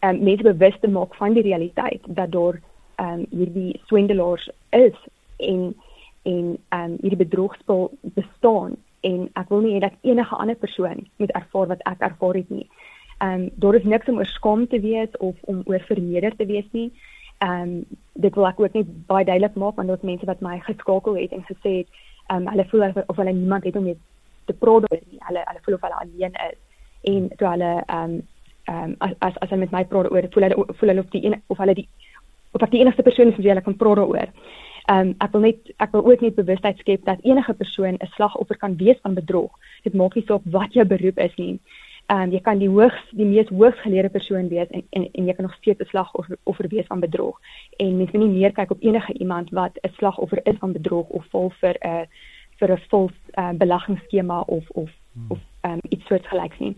um 0.00 0.22
mense 0.22 0.46
bewus 0.46 0.80
te 0.80 0.88
maak 0.88 1.14
van 1.18 1.36
die 1.36 1.46
realiteit 1.46 2.02
dat 2.06 2.32
daar 2.32 2.60
um 3.02 3.26
hierdie 3.30 3.80
swindelaars 3.86 4.48
is 4.70 4.96
en 5.36 5.74
en 6.22 6.56
um 6.74 6.96
hierdie 7.02 7.22
bedrogspel 7.24 7.90
bestaan 8.02 8.76
en 9.00 9.28
ek 9.34 9.48
wil 9.48 9.60
nie 9.60 9.74
hê 9.76 9.80
dat 9.80 9.98
enige 10.02 10.36
ander 10.36 10.56
persoon 10.56 11.06
moet 11.16 11.30
ervaar 11.30 11.66
wat 11.74 11.84
ek 11.90 12.00
ervaar 12.00 12.34
het 12.34 12.50
nie. 12.50 12.66
Ehm 13.18 13.32
um, 13.32 13.50
daar 13.54 13.74
is 13.74 13.84
niks 13.84 14.08
om 14.08 14.18
oor 14.18 14.26
skaam 14.26 14.66
te 14.68 14.80
wees 14.80 15.16
of 15.18 15.34
om 15.40 15.62
oor 15.66 15.80
verneder 15.80 16.36
te 16.36 16.46
wees 16.46 16.66
nie. 16.72 16.92
Ehm 17.38 17.62
um, 17.62 17.84
dit 18.12 18.34
wil 18.34 18.46
ek 18.46 18.60
ook 18.60 18.72
net 18.72 19.06
baie 19.06 19.24
duidelik 19.24 19.54
maak 19.54 19.76
want 19.76 19.88
daar's 19.88 20.06
mense 20.10 20.26
wat 20.26 20.40
my 20.40 20.58
geskakel 20.58 21.16
het 21.16 21.32
en 21.32 21.44
gesê 21.50 21.72
het 21.78 21.88
ehm 22.26 22.46
um, 22.46 22.48
hulle 22.52 22.66
voel 22.70 22.86
of 23.06 23.16
hulle 23.16 23.32
niemand 23.32 23.64
het 23.64 23.76
om 23.76 23.82
mee 23.82 23.98
te 24.46 24.52
praat 24.52 24.90
oor 24.90 25.00
nie. 25.10 25.20
Hulle 25.28 25.42
hulle 25.44 25.62
voel 25.62 25.74
of 25.74 25.80
hulle 25.80 26.00
alleen 26.02 26.34
is 26.50 26.58
en 27.12 27.28
toe 27.36 27.48
hulle 27.48 27.72
ehm 27.86 28.04
um, 28.04 28.22
ehm 28.64 28.84
um, 28.84 28.94
as 28.98 29.14
as 29.18 29.38
as 29.38 29.48
hulle 29.48 29.60
met 29.64 29.70
my 29.70 29.84
praat 29.84 30.10
oor 30.10 30.30
voel 30.30 30.42
hulle 30.48 30.64
voel 30.78 30.88
hulle 30.88 31.04
of 31.06 31.10
die 31.10 31.24
een 31.24 31.42
of 31.46 31.58
hulle 31.58 31.74
die 31.74 31.88
of 32.52 32.62
ek 32.62 32.70
die 32.70 32.80
enigste 32.80 33.02
persoon 33.02 33.28
is 33.28 33.36
wat 33.36 33.50
hulle 33.50 33.66
kan 33.66 33.76
praat 33.76 33.98
oor. 33.98 34.28
Ehm 34.88 35.08
um, 35.08 35.14
ek 35.18 35.32
wil 35.32 35.40
net 35.40 35.72
ek 35.76 35.92
wil 35.92 36.06
ook 36.10 36.20
net 36.20 36.34
bewustheid 36.34 36.78
skep 36.78 37.04
dat 37.04 37.20
enige 37.22 37.54
persoon 37.54 37.94
'n 38.00 38.12
slagoffer 38.16 38.56
kan 38.56 38.76
wees 38.76 38.98
van 39.02 39.14
bedrog. 39.14 39.52
Dit 39.82 39.94
maak 39.94 40.14
nie 40.14 40.24
saak 40.26 40.42
wat 40.44 40.72
jou 40.72 40.86
beroep 40.86 41.18
is 41.18 41.34
nie 41.36 41.60
ehm 42.08 42.22
um, 42.22 42.30
jy 42.32 42.38
kan 42.40 42.60
die 42.60 42.70
hoogs 42.72 43.00
die 43.16 43.26
mees 43.28 43.50
hoogsgeleerde 43.52 44.08
persoon 44.08 44.46
wees 44.48 44.70
en 44.72 44.84
en 44.96 45.02
en 45.12 45.26
jy 45.28 45.32
kan 45.36 45.44
nog 45.44 45.56
steeds 45.56 45.80
'n 45.80 45.90
slagoffer 45.90 46.38
of 46.44 46.56
wees 46.58 46.86
van 46.86 47.00
bedrog. 47.00 47.40
En 47.76 47.96
mens 47.96 48.10
moet 48.10 48.22
nie 48.22 48.38
meer 48.38 48.52
kyk 48.52 48.70
op 48.70 48.82
enige 48.82 49.12
iemand 49.12 49.50
wat 49.50 49.72
'n 49.82 49.92
slagoffer 49.96 50.40
is 50.42 50.56
van 50.58 50.72
bedrog 50.72 51.06
of 51.08 51.26
val 51.30 51.50
vir 51.60 51.76
'n 51.80 51.88
uh, 51.88 52.04
vir 52.58 52.72
'n 52.72 52.80
vals 52.88 53.12
uh, 53.34 53.52
beleggingsskema 53.52 54.40
of 54.40 54.70
of 54.70 54.90
hmm. 55.12 55.26
of 55.28 55.38
ehm 55.60 55.72
um, 55.72 55.80
iets 55.88 56.06
soortgelyks 56.06 56.58
nie. 56.58 56.74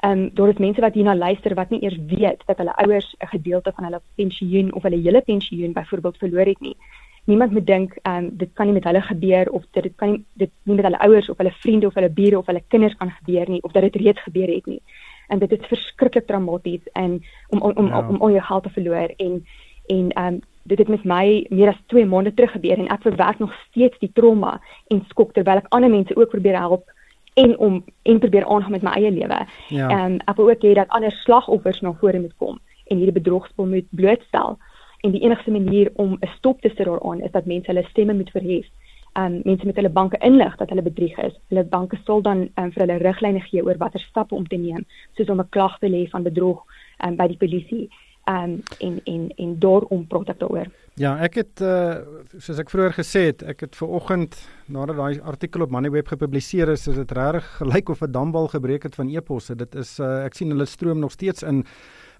Ehm 0.00 0.18
um, 0.18 0.30
daar 0.34 0.48
is 0.48 0.58
mense 0.58 0.80
wat 0.80 0.94
hierna 0.94 1.14
luister 1.14 1.54
wat 1.54 1.70
nie 1.70 1.82
eers 1.82 1.98
weet 2.06 2.42
dat 2.46 2.56
hulle 2.56 2.76
ouers 2.76 3.14
'n 3.18 3.26
gedeelte 3.26 3.72
van 3.72 3.84
hulle 3.84 4.00
pensioen 4.14 4.74
of 4.74 4.82
hulle 4.82 5.00
hele 5.00 5.20
pensioen 5.20 5.72
byvoorbeeld 5.72 6.16
verloor 6.16 6.46
het 6.46 6.60
nie. 6.60 6.76
Niemand 7.24 7.52
moet 7.52 7.66
dink 7.66 7.98
ehm 8.02 8.24
um, 8.24 8.30
dit 8.36 8.50
kan 8.52 8.66
nie 8.66 8.74
met 8.74 8.84
hulle 8.84 9.00
gebeur 9.00 9.50
of 9.50 9.64
dit 9.70 9.82
dit 9.82 9.96
kan 9.96 10.10
nie 10.10 10.24
dit 10.32 10.50
nie 10.62 10.74
met 10.74 10.84
hulle 10.84 10.98
ouers 10.98 11.30
of 11.30 11.36
hulle 11.36 11.54
vriende 11.62 11.86
of 11.86 11.94
hulle 11.94 12.10
bure 12.10 12.38
of 12.38 12.46
hulle 12.46 12.62
kinders 12.68 12.96
kan 12.96 13.10
gebeur 13.10 13.48
nie 13.48 13.62
of 13.62 13.72
dat 13.72 13.82
dit 13.82 13.96
reeds 13.96 14.22
gebeur 14.22 14.54
het 14.54 14.66
nie. 14.66 14.82
En 15.28 15.38
dit 15.38 15.52
is 15.52 15.66
verskriklik 15.66 16.26
traumaties 16.26 16.88
en 16.92 17.22
om 17.48 17.60
om 17.60 17.76
om, 17.76 17.86
ja. 17.86 17.98
om, 17.98 18.08
om 18.08 18.20
al 18.20 18.30
jou 18.30 18.42
geld 18.42 18.62
te 18.62 18.70
verloor 18.70 19.14
en 19.16 19.44
en 19.86 20.10
ehm 20.10 20.26
um, 20.26 20.40
dit 20.62 20.78
het 20.78 20.88
met 20.88 21.04
my 21.04 21.46
meer 21.50 21.68
as 21.68 21.82
2 21.86 22.06
maande 22.06 22.34
terug 22.34 22.52
gebeur 22.52 22.78
en 22.78 22.88
ek 22.88 23.02
verwerk 23.02 23.38
nog 23.38 23.54
steeds 23.68 23.98
die 23.98 24.12
trauma 24.12 24.60
en 24.86 25.04
skok 25.08 25.32
terwyl 25.32 25.58
ek 25.58 25.70
ander 25.74 25.90
mense 25.90 26.16
ook 26.16 26.30
probeer 26.30 26.58
help 26.58 26.90
en 27.34 27.58
om 27.58 27.84
en 28.02 28.18
probeer 28.18 28.46
aangaan 28.46 28.70
met 28.70 28.82
my 28.82 28.90
eie 28.90 29.10
lewe. 29.10 29.38
Ehm 29.70 29.78
ja. 29.78 30.04
um, 30.06 30.18
ek 30.26 30.36
wil 30.36 30.50
ook 30.50 30.62
hê 30.62 30.74
dat 30.74 30.88
ander 30.88 31.12
slagoffers 31.12 31.80
na 31.80 31.92
vore 31.92 32.20
moet 32.20 32.36
kom 32.36 32.60
en 32.84 32.96
hierdie 32.96 33.20
bedrogspel 33.20 33.66
moet 33.66 33.86
blootstel 33.90 34.58
en 35.02 35.10
die 35.10 35.22
enigste 35.22 35.50
manier 35.50 35.90
om 35.94 36.16
'n 36.20 36.30
stop 36.36 36.60
te 36.60 36.68
sit 36.68 36.86
daaraan 36.86 37.20
is 37.22 37.30
dat 37.30 37.46
mense 37.46 37.70
hulle 37.70 37.86
stemme 37.90 38.14
moet 38.14 38.30
verhef. 38.30 38.66
Um 39.12 39.40
mense 39.44 39.66
met 39.66 39.76
hulle 39.76 39.90
banke 39.90 40.16
inlig 40.18 40.56
dat 40.56 40.68
hulle 40.68 40.82
bedrieg 40.82 41.18
is. 41.18 41.34
Hulle 41.48 41.64
banke 41.64 41.98
sal 42.04 42.22
dan 42.22 42.48
um, 42.56 42.72
vir 42.72 42.86
hulle 42.86 42.96
riglyne 42.96 43.40
gee 43.40 43.64
oor 43.64 43.76
watter 43.76 44.00
stappe 44.00 44.34
om 44.34 44.46
te 44.46 44.56
neem, 44.56 44.86
soos 45.16 45.28
om 45.28 45.40
'n 45.40 45.48
klag 45.48 45.78
te 45.78 45.88
lê 45.88 46.08
van 46.10 46.22
bedrog 46.22 46.64
um, 47.04 47.16
by 47.16 47.26
die 47.26 47.36
polisie. 47.36 47.90
Um 48.30 48.62
en 48.78 49.00
en 49.04 49.32
en 49.36 49.58
daarom 49.58 50.06
praat 50.06 50.28
ek 50.28 50.38
daaroor. 50.38 50.66
Ja, 50.94 51.16
ek 51.24 51.34
het 51.34 51.60
uh 51.60 52.04
soos 52.38 52.58
ek 52.58 52.70
vroeër 52.70 52.92
gesê 52.92 53.20
het, 53.30 53.42
ek 53.42 53.60
het 53.60 53.76
ver 53.76 53.88
oggend 53.88 54.36
nadat 54.68 54.96
daai 54.96 55.20
artikel 55.20 55.62
op 55.62 55.70
Moneyweb 55.70 56.08
gepubliseer 56.08 56.68
is, 56.68 56.86
is 56.86 56.96
dit 56.96 57.12
regtig 57.12 57.48
gelyk 57.58 57.88
of 57.88 58.02
'n 58.02 58.12
dambal 58.12 58.48
gebreek 58.48 58.82
het 58.82 58.94
van 58.94 59.08
e-posse. 59.08 59.56
Dit 59.56 59.74
is 59.74 59.98
uh 59.98 60.24
ek 60.24 60.34
sien 60.34 60.48
hulle 60.48 60.66
stroom 60.66 60.98
nog 60.98 61.10
steeds 61.12 61.42
in 61.42 61.64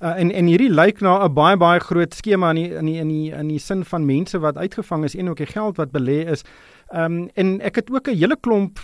Uh, 0.02 0.16
en 0.18 0.32
en 0.34 0.48
hierdie 0.50 0.70
lyk 0.70 1.00
na 1.00 1.22
'n 1.24 1.34
baie 1.34 1.56
baie 1.56 1.80
groot 1.80 2.14
skema 2.14 2.50
in 2.50 2.56
die, 2.56 2.70
in 2.74 2.86
die 2.86 2.98
in 2.98 3.08
die 3.08 3.30
in 3.30 3.48
die 3.48 3.58
sin 3.58 3.84
van 3.84 4.06
mense 4.06 4.38
wat 4.38 4.56
uitgevang 4.56 5.04
is 5.04 5.14
en 5.14 5.28
ook 5.28 5.36
die 5.36 5.46
geld 5.46 5.76
wat 5.76 5.92
belê 5.92 6.26
is. 6.26 6.42
Ehm 6.90 7.04
um, 7.04 7.28
en 7.34 7.60
ek 7.60 7.76
het 7.76 7.90
ook 7.90 8.08
'n 8.08 8.16
hele 8.16 8.36
klomp 8.36 8.78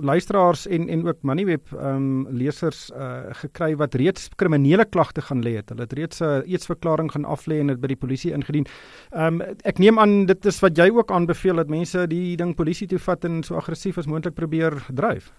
luisteraars 0.00 0.66
en 0.66 0.88
en 0.88 1.06
ook 1.06 1.22
Moneyweb 1.22 1.72
ehm 1.72 1.96
um, 1.96 2.26
lesers 2.30 2.90
uh, 2.96 3.20
gekry 3.30 3.76
wat 3.76 3.94
reeds 3.94 4.28
kriminele 4.36 4.84
klagte 4.84 5.20
gaan 5.20 5.42
lê 5.42 5.54
het. 5.56 5.68
Hulle 5.68 5.82
het 5.82 5.92
reeds 5.92 6.20
'n 6.20 6.24
uh, 6.24 6.52
eetsverklaring 6.52 7.12
gaan 7.12 7.24
aflê 7.24 7.60
en 7.60 7.66
dit 7.66 7.80
by 7.80 7.86
die 7.86 7.96
polisie 7.96 8.32
ingedien. 8.32 8.66
Ehm 9.10 9.40
um, 9.40 9.56
ek 9.64 9.78
neem 9.78 9.98
aan 9.98 10.26
dit 10.26 10.46
is 10.46 10.60
wat 10.60 10.76
jy 10.76 10.90
ook 10.90 11.10
aanbeveel 11.10 11.56
dat 11.56 11.68
mense 11.68 12.06
die 12.06 12.36
ding 12.36 12.54
polisie 12.54 12.88
toe 12.88 12.98
vat 12.98 13.24
en 13.24 13.42
so 13.42 13.54
aggressief 13.54 13.98
as 13.98 14.06
moontlik 14.06 14.34
probeer 14.34 14.72
dryf. 14.94 15.32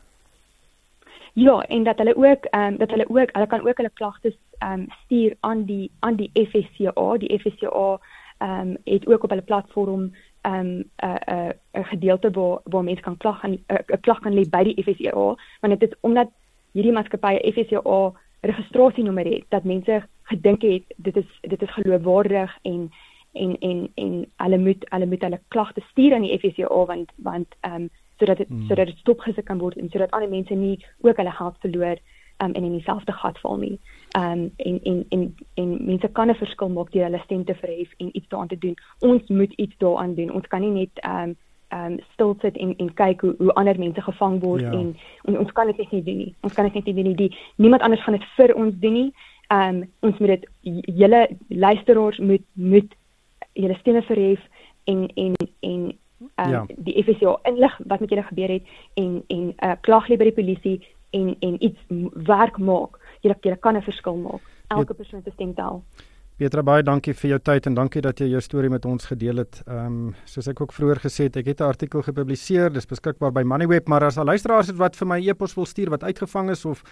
Ja, 1.34 1.62
en 1.62 1.84
dat 1.84 1.98
hulle 1.98 2.16
ook 2.16 2.46
ehm 2.46 2.74
um, 2.74 2.78
dat 2.78 2.90
hulle 2.90 3.10
ook 3.10 3.30
hulle 3.32 3.48
kan 3.48 3.68
ook 3.68 3.78
hulle 3.78 3.90
klagtes 3.94 4.38
ehm 4.58 4.80
um, 4.80 4.86
stuur 5.04 5.36
aan 5.40 5.64
die 5.64 5.92
aan 6.00 6.16
die 6.16 6.32
FSCA. 6.34 7.18
Die 7.18 7.40
FSCA 7.40 8.00
ehm 8.38 8.60
um, 8.60 8.78
het 8.84 9.08
ook 9.08 9.24
op 9.24 9.30
hulle 9.30 9.42
platform 9.42 10.16
ehm 10.42 10.56
um, 10.56 10.90
'n 10.96 11.18
'n 11.26 11.54
'n 11.74 11.84
gedeelte 11.84 12.32
waar 12.32 12.60
waar 12.64 12.84
mense 12.84 13.02
kan 13.02 13.18
klag 13.18 13.44
aan 13.44 13.52
'n 13.52 14.00
klag 14.02 14.20
kan 14.20 14.34
lê 14.34 14.50
by 14.50 14.64
die 14.64 14.84
FSCA, 14.84 15.36
want 15.60 15.80
dit 15.80 15.92
is 15.92 15.98
omdat 16.00 16.30
hierdie 16.72 16.92
maatskappye 16.92 17.52
FSCA 17.54 18.14
registrasienommer 18.42 19.26
het 19.26 19.44
dat 19.50 19.64
mense 19.64 20.04
gedink 20.24 20.62
het 20.62 20.84
dit 20.96 21.16
is 21.18 21.40
dit 21.42 21.62
is 21.62 21.74
geloofwaardig 21.74 22.58
en 22.62 22.92
en 23.32 23.58
en 23.60 23.92
en 23.96 24.32
hulle 24.36 24.58
moet 24.58 24.86
hulle 24.90 25.06
moet 25.06 25.22
hulle 25.22 25.42
klagte 25.48 25.82
stuur 25.90 26.14
aan 26.14 26.22
die 26.22 26.40
FSCA 26.40 26.86
want 26.86 27.12
want 27.16 27.56
ehm 27.60 27.82
um, 27.82 27.90
sodat 28.18 28.38
dit 28.38 28.48
hmm. 28.48 28.68
sodat 28.68 28.86
dit 28.86 28.98
stopgesit 28.98 29.46
kan 29.46 29.58
word 29.58 29.78
en 29.78 29.90
sodat 29.90 30.12
ander 30.12 30.30
mense 30.30 30.54
nie 30.54 30.86
ook 31.02 31.18
hulle 31.18 31.32
geld 31.32 31.56
verloor 31.60 31.98
um, 32.38 32.52
en 32.52 32.64
in 32.64 32.72
dieselfde 32.72 33.12
gat 33.12 33.40
val 33.40 33.58
nie. 33.58 33.80
Ehm 34.12 34.32
um, 34.32 34.52
en 34.56 34.80
en 34.84 35.06
en 35.10 35.36
en 35.54 35.86
mense 35.86 36.08
kan 36.08 36.30
'n 36.30 36.36
verskil 36.36 36.70
maak 36.70 36.92
deur 36.92 37.04
hulle 37.04 37.22
stem 37.24 37.46
te 37.46 37.56
verhef 37.56 37.90
en 37.98 38.10
iets 38.18 38.28
daaraan 38.28 38.48
te 38.48 38.58
doen. 38.58 38.76
Ons 39.00 39.28
moet 39.28 39.54
iets 39.54 39.78
daaraan 39.78 40.16
doen. 40.16 40.32
Ons 40.32 40.48
kan 40.48 40.62
nie 40.62 40.70
net 40.70 40.90
ehm 40.94 41.30
um, 41.30 41.36
ehm 41.68 41.92
um, 41.92 42.00
stil 42.14 42.36
sit 42.42 42.58
en 42.58 42.76
en 42.78 42.94
kyk 42.94 43.22
hoe 43.22 43.36
hoe 43.38 43.54
ander 43.54 43.80
mense 43.80 44.02
gevang 44.02 44.40
word 44.42 44.62
ja. 44.62 44.72
en, 44.72 44.96
en 45.24 45.40
ons 45.40 45.52
kan 45.52 45.68
dit 45.68 45.78
net 45.78 45.92
nie 45.92 46.04
doen 46.04 46.18
nie. 46.18 46.36
Ons 46.42 46.54
kan 46.54 46.64
dit 46.64 46.74
net 46.74 46.86
nie 46.86 46.94
doen 46.94 47.04
nie. 47.04 47.16
Die 47.16 47.38
niemand 47.56 47.82
anders 47.82 48.04
gaan 48.04 48.18
dit 48.18 48.28
vir 48.36 48.56
ons 48.56 48.74
doen 48.80 48.94
nie. 48.94 49.14
Ehm 49.48 49.76
um, 49.76 49.90
ons 50.00 50.18
moet 50.18 50.28
dit 50.28 50.48
julle 50.86 51.30
luisteraars 51.48 52.18
moet 52.18 52.46
moet 52.54 52.96
julle 53.54 53.78
stemme 53.80 54.02
verhef 54.02 54.40
en 54.84 55.08
en 55.16 55.34
en 55.60 55.98
um, 56.36 56.50
ja. 56.52 56.66
die 56.78 57.04
FSA 57.04 57.40
inlig 57.44 57.78
wat 57.86 58.00
met 58.00 58.10
julle 58.10 58.24
gebeur 58.24 58.50
het 58.50 58.64
en 58.94 59.24
en 59.28 59.44
'n 59.48 59.56
uh, 59.66 59.76
klag 59.82 60.08
lê 60.08 60.18
by 60.18 60.24
die 60.24 60.40
polisie 60.42 60.78
en 61.12 61.36
en 61.40 61.64
iets 61.64 61.80
werk 62.14 62.58
maak. 62.58 63.00
Julle 63.22 63.38
julle 63.42 63.58
kan 63.58 63.78
'n 63.78 63.82
verskil 63.82 64.16
maak. 64.16 64.42
Elke 64.68 64.94
persoon 64.94 65.22
se 65.24 65.32
stem 65.32 65.54
tel. 65.54 65.84
Petra 66.34 66.64
baie 66.66 66.82
dankie 66.84 67.14
vir 67.14 67.30
jou 67.30 67.40
tyd 67.40 67.68
en 67.70 67.76
dankie 67.78 68.02
dat 68.02 68.20
jy 68.20 68.26
jou 68.32 68.40
storie 68.42 68.70
met 68.70 68.86
ons 68.90 69.06
gedeel 69.06 69.44
het. 69.44 69.62
Ehm 69.68 69.86
um, 69.86 70.16
soos 70.26 70.48
ek 70.48 70.62
ook 70.62 70.74
vroeër 70.74 71.00
gesê 71.06 71.24
het, 71.30 71.36
ek 71.38 71.46
het 71.46 71.60
'n 71.62 71.70
artikel 71.70 72.02
gepubliseer, 72.02 72.74
dis 72.74 72.90
beskikbaar 72.90 73.32
by 73.32 73.44
Moneyweb, 73.44 73.88
maar 73.88 74.04
as 74.04 74.18
al 74.18 74.26
luisteraars 74.26 74.68
het 74.68 74.78
wat 74.78 74.96
vir 74.96 75.08
my 75.08 75.20
e-pos 75.30 75.54
wil 75.56 75.66
stuur 75.66 75.90
wat 75.90 76.04
uitgevang 76.04 76.50
is 76.50 76.66
of 76.66 76.84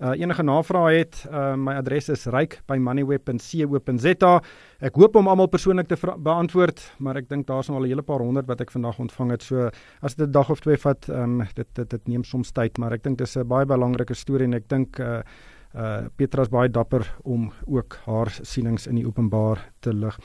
uh, 0.00 0.20
enige 0.20 0.42
navrae 0.42 0.98
het, 0.98 1.26
uh, 1.30 1.54
my 1.56 1.72
adres 1.80 2.08
is 2.12 2.26
ryk@moneyweb.co.za. 2.32 4.42
Ek 4.80 4.94
hoop 4.94 5.16
om 5.16 5.28
almal 5.28 5.48
persoonlik 5.48 5.88
te 5.88 5.96
beantwoord, 5.96 6.92
maar 6.98 7.16
ek 7.16 7.28
dink 7.28 7.46
daar's 7.46 7.68
nog 7.68 7.76
al 7.78 7.84
'n 7.84 7.88
hele 7.88 8.02
paar 8.02 8.20
honderd 8.20 8.46
wat 8.46 8.60
ek 8.60 8.70
vandag 8.70 8.98
ontvang 8.98 9.30
het. 9.30 9.42
So 9.42 9.70
as 10.02 10.14
dit 10.14 10.28
'n 10.28 10.32
dag 10.32 10.50
of 10.50 10.60
twee 10.60 10.76
vat, 10.76 11.08
um, 11.08 11.38
dit 11.54 11.66
dit 11.74 11.90
dit 11.90 12.08
neem 12.08 12.24
soms 12.24 12.52
tyd, 12.52 12.78
maar 12.78 12.92
ek 12.92 13.02
dink 13.02 13.18
dis 13.18 13.36
'n 13.36 13.46
baie 13.46 13.66
belangrike 13.66 14.14
storie 14.14 14.44
en 14.44 14.54
ek 14.54 14.68
dink 14.68 15.00
uh, 15.00 15.20
uh 15.74 16.06
Petra 16.16 16.42
is 16.42 16.48
baie 16.48 16.68
dapper 16.68 17.16
om 17.24 17.52
ook 17.66 17.98
haar 18.06 18.28
sienings 18.42 18.86
in 18.86 18.94
die 18.94 19.06
openbaar 19.06 19.58
te 19.80 19.92
lig. 19.92 20.18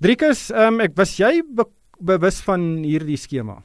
Driekus, 0.00 0.50
um, 0.50 0.80
ek 0.80 0.96
was 0.96 1.16
jy 1.16 1.42
be 1.54 1.64
bewus 2.00 2.40
van 2.40 2.84
hierdie 2.84 3.16
skema? 3.16 3.62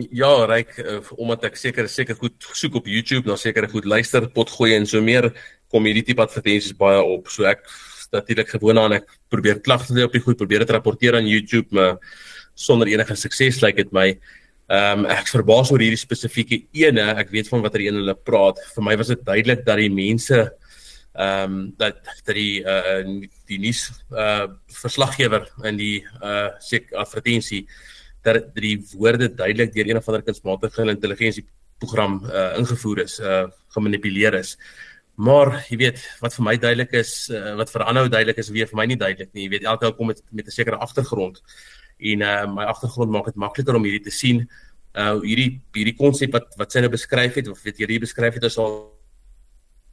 Ja, 0.00 0.30
ryk 0.48 0.70
uh, 0.80 1.00
omdat 1.20 1.42
ek 1.50 1.58
seker 1.60 1.88
seker 1.90 2.16
goed 2.16 2.46
soek 2.56 2.78
op 2.80 2.86
YouTube, 2.88 3.26
dan 3.28 3.36
seker 3.36 3.66
goed 3.68 3.84
luister, 3.84 4.24
pot 4.32 4.48
gooi 4.48 4.72
en 4.72 4.86
so 4.88 5.04
meer 5.04 5.28
kom 5.72 5.84
hierdie 5.84 6.04
tipe 6.06 6.24
advertensies 6.24 6.76
baie 6.78 7.02
op. 7.04 7.28
So 7.28 7.44
ek 7.48 7.66
natuurlik 8.12 8.54
gewoon 8.54 8.80
aan 8.80 8.96
ek 8.96 9.12
probeer 9.32 9.60
klagte 9.64 9.92
lê 9.96 10.06
op 10.06 10.16
die 10.16 10.22
goed, 10.24 10.38
probeer 10.40 10.64
dit 10.64 10.72
rapporteer 10.72 11.18
aan 11.20 11.28
YouTube, 11.28 11.68
maar 11.76 12.00
sonder 12.56 12.88
enige 12.88 13.16
sukses 13.20 13.60
lyk 13.60 13.76
like 13.76 13.84
dit 13.84 13.92
my. 13.92 14.08
Ehm 14.72 15.04
um, 15.04 15.06
ek 15.12 15.28
verbaas 15.28 15.74
oor 15.74 15.84
hierdie 15.84 16.00
spesifieke 16.00 16.62
ene. 16.72 17.10
Ek 17.20 17.28
weet 17.34 17.52
van 17.52 17.60
watter 17.64 17.84
een 17.84 18.00
hulle 18.00 18.16
praat. 18.16 18.64
Vir 18.72 18.88
my 18.88 18.96
was 18.96 19.12
dit 19.12 19.24
duidelik 19.28 19.66
dat 19.68 19.80
die 19.82 19.92
mense 19.92 20.46
ehm 21.12 21.52
um, 21.52 21.64
dat 21.76 22.00
dat 22.08 22.32
die 22.32 22.62
uh 22.64 23.04
die 23.44 23.60
nuus 23.60 23.90
uh 24.08 24.48
verslaggewer 24.72 25.50
in 25.68 25.76
die 25.76 25.98
uh 26.24 26.48
sek 26.64 26.94
advertensie 26.96 27.66
dat 28.22 28.54
die 28.54 28.76
woorde 28.94 29.28
duidelik 29.34 29.74
deur 29.74 29.90
een 29.90 29.98
of 30.00 30.08
ander 30.08 30.22
kunsmatige 30.22 30.86
intelligensie 30.90 31.44
program 31.82 32.20
uh, 32.24 32.52
ingevoer 32.58 33.02
is, 33.04 33.18
uh, 33.20 33.46
gemanipuleer 33.74 34.34
is. 34.38 34.56
Maar 35.14 35.52
jy 35.68 35.76
weet 35.80 36.00
wat 36.22 36.34
vir 36.38 36.46
my 36.46 36.56
duidelik 36.56 36.94
is, 37.02 37.12
uh, 37.34 37.54
wat 37.58 37.70
vir 37.74 37.84
aanhou 37.84 38.06
duidelik 38.08 38.38
is, 38.40 38.52
weer 38.54 38.70
vir 38.70 38.80
my 38.80 38.86
nie 38.88 38.98
duidelik 39.00 39.32
nie. 39.34 39.46
Jy 39.46 39.52
weet 39.56 39.68
elke 39.68 39.90
ou 39.90 39.94
kom 39.98 40.12
met 40.12 40.22
met 40.30 40.46
'n 40.46 40.54
sekere 40.54 40.78
agtergrond. 40.78 41.42
En 41.98 42.22
uh, 42.22 42.46
my 42.54 42.64
agtergrond 42.64 43.10
maak 43.10 43.26
dit 43.26 43.36
makliker 43.36 43.74
om 43.74 43.84
hierdie 43.84 44.06
te 44.08 44.14
sien. 44.14 44.48
Uh 44.94 45.20
hierdie 45.20 45.60
hierdie 45.74 45.96
konsep 45.96 46.32
wat 46.32 46.54
wat 46.56 46.72
sy 46.72 46.80
nou 46.80 46.90
beskryf 46.90 47.34
het 47.34 47.48
of 47.48 47.62
weet 47.62 47.78
jy 47.78 47.86
hier 47.86 48.00
beskryf 48.00 48.34
het 48.34 48.44
is 48.44 48.58
al 48.58 48.92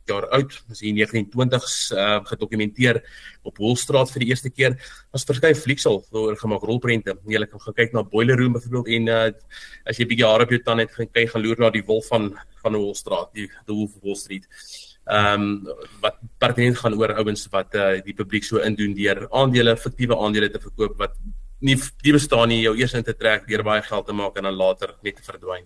jaar 0.08 0.28
oud, 0.36 0.56
is 0.72 0.82
hier 0.84 0.96
1920s 0.96 1.92
uh, 1.94 2.20
gedokumenteer 2.30 3.02
op 3.44 3.58
Holstraat 3.58 4.12
vir 4.14 4.26
die 4.26 4.30
eerste 4.32 4.50
keer. 4.50 4.78
Was 5.14 5.28
verskeie 5.28 5.58
fliksel 5.58 6.02
oor 6.12 6.38
gemaak 6.40 6.64
rolprente. 6.66 7.18
Jy 7.28 7.46
kan 7.46 7.64
gaan 7.66 7.78
kyk 7.82 7.94
na 7.94 8.04
Boiler 8.04 8.40
Room 8.40 8.54
byvoorbeeld 8.58 8.94
en 8.98 9.08
uh, 9.08 9.24
as 9.86 9.98
jy 9.98 10.06
'n 10.06 10.12
bietjie 10.14 10.28
hare 10.28 10.44
op 10.44 10.54
jou 10.54 10.62
tande 10.64 10.86
het, 10.88 10.96
gaan 10.96 11.12
kyk 11.12 11.34
gaan 11.34 11.44
loer 11.44 11.60
na 11.60 11.70
die 11.70 11.86
wolf 11.86 12.08
van 12.08 12.32
van 12.62 12.76
Holstraat, 12.76 13.34
die 13.34 13.48
the 13.66 13.74
Wolf 13.74 13.96
of 13.96 14.04
Wall 14.04 14.16
Street. 14.16 14.48
Ehm 15.10 15.42
um, 15.42 15.76
wat 16.02 16.20
pertinent 16.38 16.78
gaan 16.78 16.94
oor 16.94 17.16
ouens 17.18 17.48
wat 17.50 17.76
uh, 17.76 18.02
die 18.06 18.14
publiek 18.14 18.44
so 18.44 18.60
indoen 18.62 18.94
deur 18.94 19.28
aandele, 19.32 19.78
fiktiewe 19.78 20.18
aandele 20.18 20.50
te 20.50 20.60
verkoop 20.60 20.98
wat 20.98 21.16
nie 21.60 21.76
die 22.04 22.14
bestaan 22.14 22.50
nie, 22.50 22.62
jou 22.62 22.76
eers 22.78 22.94
in 22.94 23.04
te 23.04 23.16
trek, 23.18 23.48
deur 23.48 23.64
baie 23.64 23.82
geld 23.82 24.06
te 24.06 24.14
maak 24.14 24.38
en 24.38 24.48
dan 24.48 24.56
later 24.56 24.96
net 25.04 25.16
te 25.16 25.26
verdwyn. 25.26 25.66